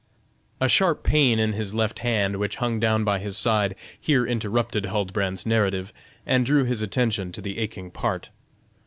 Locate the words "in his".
1.37-1.75